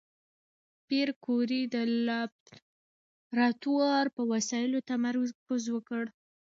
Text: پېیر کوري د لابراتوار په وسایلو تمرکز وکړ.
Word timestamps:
پېیر 0.87 1.09
کوري 1.25 1.61
د 1.73 1.75
لابراتوار 2.07 4.05
په 4.15 4.21
وسایلو 4.31 4.79
تمرکز 4.91 5.63
وکړ. 5.75 6.03